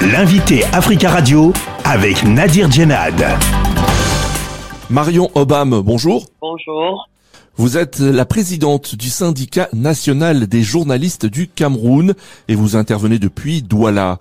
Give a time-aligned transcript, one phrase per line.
[0.00, 1.52] L'invité Africa Radio
[1.84, 3.20] avec Nadir Djenad.
[4.90, 6.26] Marion Obama, bonjour.
[6.40, 7.08] Bonjour.
[7.56, 12.14] Vous êtes la présidente du syndicat national des journalistes du Cameroun
[12.46, 14.20] et vous intervenez depuis Douala.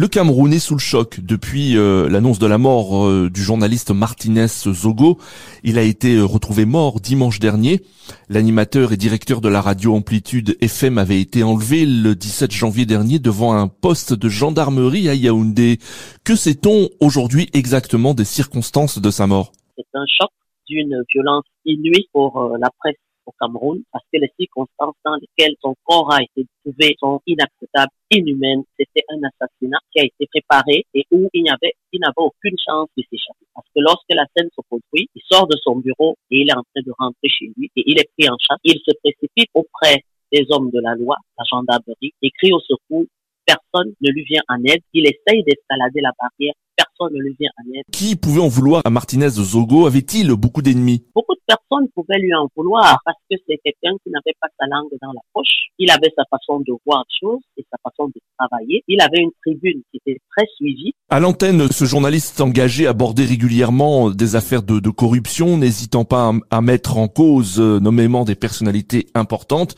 [0.00, 3.90] Le Cameroun est sous le choc depuis euh, l'annonce de la mort euh, du journaliste
[3.90, 5.18] Martinez Zogo.
[5.64, 7.80] Il a été euh, retrouvé mort dimanche dernier.
[8.28, 13.18] L'animateur et directeur de la radio Amplitude FM avait été enlevé le 17 janvier dernier
[13.18, 15.80] devant un poste de gendarmerie à Yaoundé.
[16.22, 19.50] Que sait-on aujourd'hui exactement des circonstances de sa mort?
[19.74, 20.30] C'est un choc
[20.68, 22.94] d'une violence inouïe pour la presse
[23.28, 27.92] au Cameroun parce que les circonstances dans lesquelles son corps a été trouvé sont inacceptables,
[28.10, 28.64] inhumaines.
[28.78, 32.56] C'était un assassinat qui a été préparé et où il n'y avait, il n'avait aucune
[32.58, 33.46] chance de s'échapper.
[33.54, 36.56] Parce que lorsque la scène se produit, il sort de son bureau et il est
[36.56, 38.58] en train de rentrer chez lui et il est pris en chasse.
[38.64, 40.02] Il se précipite auprès
[40.32, 43.06] des hommes de la loi, la gendarmerie, et crie au secours.
[43.48, 44.82] Personne ne lui vient en aide.
[44.92, 47.84] Il essaye d'escalader la barrière personne ne lui vient en aide.
[47.92, 49.86] Qui pouvait en vouloir à Martinez Zogo?
[49.86, 51.04] Avait-il beaucoup d'ennemis?
[51.14, 54.66] Beaucoup de personnes pouvaient lui en vouloir parce que c'est quelqu'un qui n'avait pas sa
[54.66, 55.68] langue dans la poche.
[55.78, 58.82] Il avait sa façon de voir les choses et sa façon de travailler.
[58.88, 60.92] Il avait une tribune qui était très suivie.
[61.10, 66.58] À l'antenne, ce journaliste engagé abordait régulièrement des affaires de, de corruption, n'hésitant pas à,
[66.58, 69.74] à mettre en cause euh, nommément des personnalités importantes.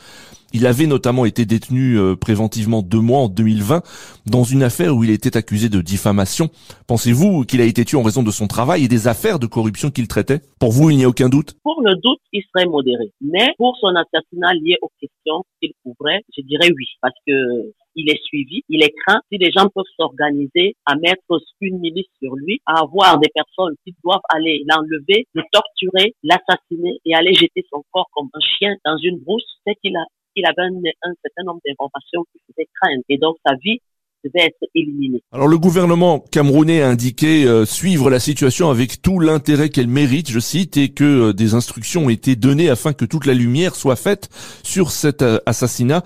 [0.53, 3.81] Il avait notamment été détenu euh, préventivement deux mois en 2020
[4.25, 6.49] dans une affaire où il était accusé de diffamation.
[6.87, 9.91] Pensez-vous qu'il a été tué en raison de son travail et des affaires de corruption
[9.91, 10.41] qu'il traitait?
[10.59, 11.55] Pour vous, il n'y a aucun doute?
[11.63, 13.11] Pour le doute, il serait modéré.
[13.21, 18.09] Mais pour son assassinat lié aux questions qu'il couvrait, je dirais oui, parce que il
[18.09, 19.19] est suivi, il est craint.
[19.31, 21.21] Si les gens peuvent s'organiser à mettre
[21.59, 26.99] une milice sur lui, à avoir des personnes qui doivent aller l'enlever, le torturer, l'assassiner
[27.05, 30.05] et aller jeter son corps comme un chien dans une brousse, c'est qu'il a
[30.41, 33.03] il avait un, un certain nombre d'informations qui faisaient craindre.
[33.09, 33.79] Et donc, sa vie
[34.23, 35.23] devait être éliminée.
[35.31, 40.29] Alors le gouvernement camerounais a indiqué euh, suivre la situation avec tout l'intérêt qu'elle mérite,
[40.29, 43.75] je cite, et que euh, des instructions ont été données afin que toute la lumière
[43.75, 44.29] soit faite
[44.63, 46.03] sur cet euh, assassinat.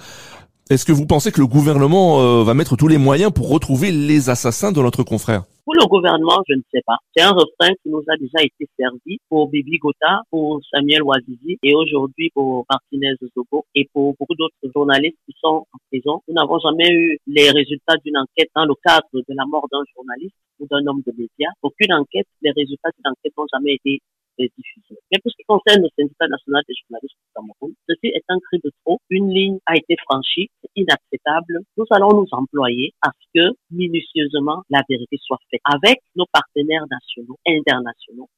[0.67, 4.31] Est-ce que vous pensez que le gouvernement va mettre tous les moyens pour retrouver les
[4.31, 5.43] assassins de notre confrère?
[5.63, 6.97] Pour le gouvernement, je ne sais pas.
[7.15, 11.59] C'est un refrain qui nous a déjà été servi pour Bibi Gota, pour Samuel Ouazizi
[11.61, 16.21] et aujourd'hui pour Martinez Zogo et pour beaucoup d'autres journalistes qui sont en prison.
[16.27, 19.85] Nous n'avons jamais eu les résultats d'une enquête dans le cadre de la mort d'un
[19.95, 21.53] journaliste ou d'un homme de médias.
[21.61, 24.01] Aucune enquête, les résultats d'une enquête n'ont jamais été
[24.37, 24.99] diffusés.
[25.11, 28.39] Mais pour ce qui concerne le syndicat national des journalistes du Cameroun, ceci est un
[28.39, 28.99] cri de trop.
[29.09, 31.61] Une ligne a été franchie, c'est inacceptable.
[31.77, 36.85] Nous allons nous employer à ce que minutieusement la vérité soit faite avec nos partenaires
[36.89, 38.29] nationaux, internationaux,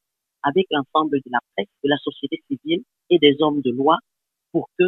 [0.43, 3.97] avec l'ensemble de la presse, de la société civile et des hommes de loi
[4.51, 4.85] pour que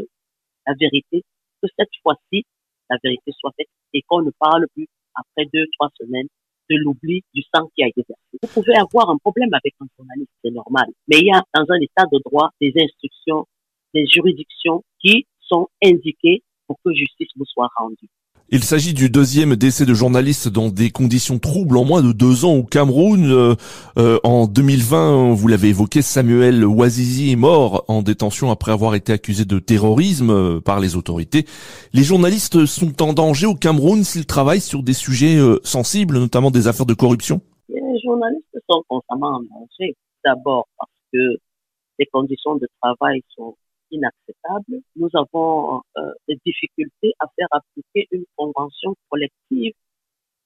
[0.67, 1.23] la vérité,
[1.61, 2.45] que cette fois-ci,
[2.89, 6.27] la vérité soit faite et qu'on ne parle plus après deux, trois semaines
[6.69, 8.39] de l'oubli du sang qui a été versé.
[8.41, 10.87] Vous pouvez avoir un problème avec un journaliste, c'est normal.
[11.07, 13.47] Mais il y a dans un état de droit des instructions,
[13.93, 18.09] des juridictions qui sont indiquées pour que justice vous soit rendue.
[18.51, 22.45] Il s'agit du deuxième décès de journaliste dans des conditions troubles en moins de deux
[22.45, 23.25] ans au Cameroun.
[23.25, 23.53] Euh,
[23.99, 29.13] euh, en 2020, vous l'avez évoqué, Samuel Ouazizi est mort en détention après avoir été
[29.13, 31.45] accusé de terrorisme euh, par les autorités.
[31.93, 36.67] Les journalistes sont en danger au Cameroun s'ils travaillent sur des sujets sensibles, notamment des
[36.67, 39.95] affaires de corruption Les journalistes sont constamment en danger.
[40.25, 41.19] D'abord parce que
[41.99, 43.55] les conditions de travail sont
[43.91, 44.81] inacceptable.
[44.95, 49.73] Nous avons euh, des difficultés à faire appliquer une convention collective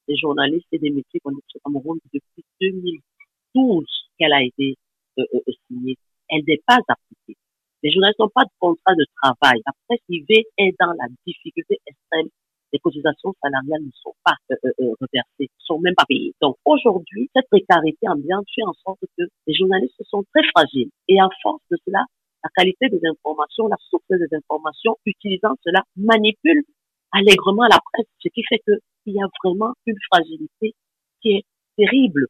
[0.07, 3.85] des journalistes et des métiers qu'on au Cameroun depuis 2012
[4.17, 4.75] qu'elle a été
[5.19, 5.97] euh, euh, signée.
[6.29, 7.39] Elle n'est pas appliquée.
[7.83, 9.61] Les journalistes n'ont pas de contrat de travail.
[9.65, 12.27] La presse privée est dans la difficulté extrême.
[12.71, 14.35] Les cotisations salariales ne sont pas
[14.79, 16.33] reversées, ne sont même pas payées.
[16.41, 20.89] Donc aujourd'hui, cette précarité ambiante fait en sorte que les journalistes sont très fragiles.
[21.07, 22.03] Et à force de cela,
[22.43, 26.63] la qualité des informations, la source des informations, utilisant cela, manipule
[27.11, 30.75] allègrement la presse, ce qui fait qu'il y a vraiment une fragilité
[31.21, 31.43] qui est
[31.77, 32.27] terrible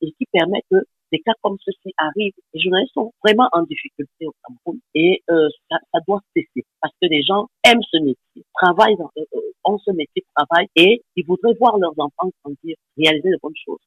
[0.00, 0.76] et qui permet que
[1.12, 2.34] des cas comme ceci arrivent.
[2.52, 6.92] Les journalistes sont vraiment en difficulté au Cameroun et euh, ça, ça, doit cesser parce
[7.00, 11.24] que les gens aiment ce métier, travaillent dans, euh, ont ce métier, travaillent et ils
[11.24, 13.80] voudraient voir leurs enfants grandir, réaliser de bonnes choses.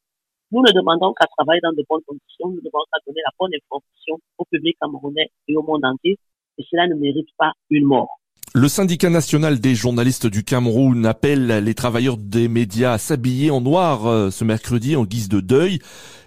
[0.52, 3.52] Nous ne demandons qu'à travailler dans de bonnes conditions, nous demandons qu'à donner la bonne
[3.54, 6.18] information au public camerounais et au monde entier,
[6.58, 8.20] et cela ne mérite pas une mort.
[8.56, 13.60] Le syndicat national des journalistes du Cameroun appelle les travailleurs des médias à s'habiller en
[13.60, 15.80] noir euh, ce mercredi en guise de deuil.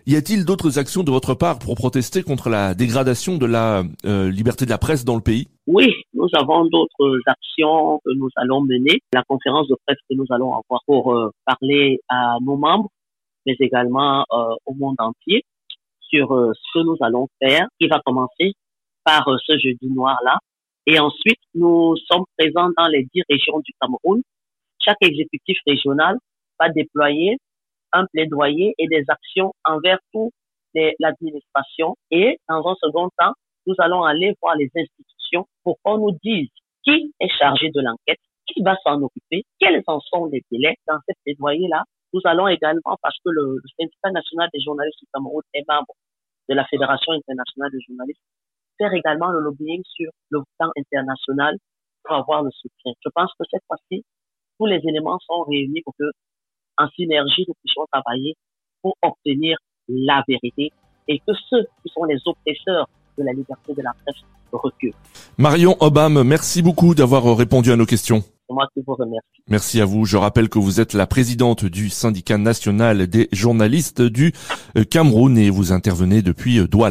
[0.07, 4.31] Y a-t-il d'autres actions de votre part pour protester contre la dégradation de la euh,
[4.31, 5.49] liberté de la presse dans le pays?
[5.67, 9.01] Oui, nous avons d'autres actions que nous allons mener.
[9.15, 12.91] La conférence de presse que nous allons avoir pour euh, parler à nos membres,
[13.47, 15.45] mais également euh, au monde entier
[16.01, 18.55] sur euh, ce que nous allons faire, qui va commencer
[19.05, 20.39] par ce jeudi noir-là.
[20.87, 24.23] Et ensuite, nous sommes présents dans les dix régions du Cameroun.
[24.81, 26.17] Chaque exécutif régional
[26.59, 27.39] va déployer
[27.93, 30.33] un plaidoyer et des actions envers toute
[30.99, 31.97] l'administration.
[32.11, 33.33] Et dans un second temps,
[33.67, 36.49] nous allons aller voir les institutions pour qu'on nous dise
[36.85, 40.99] qui est chargé de l'enquête, qui va s'en occuper, quels en sont les délais dans
[41.07, 41.85] cette plaidoyer-là.
[42.13, 45.95] Nous allons également, parce que le, syndicat national des journalistes du Cameroun est membre
[46.49, 48.21] de la Fédération internationale des journalistes,
[48.79, 51.57] faire également le lobbying sur le plan international
[52.05, 52.93] pour avoir le soutien.
[53.05, 54.05] Je pense que cette fois-ci,
[54.59, 56.11] tous les éléments sont réunis pour que,
[56.79, 58.35] en synergie, nous puissions travailler
[58.83, 59.59] pour obtenir
[59.89, 60.73] la vérité
[61.09, 64.23] et que ceux qui sont les oppresseurs de la liberté de la presse
[64.53, 64.95] reculent.
[65.39, 68.23] Marion Obama, merci beaucoup d'avoir répondu à nos questions.
[69.49, 70.05] Merci à vous.
[70.05, 74.33] Je rappelle que vous êtes la présidente du syndicat national des journalistes du
[74.91, 76.89] Cameroun et vous intervenez depuis Douala.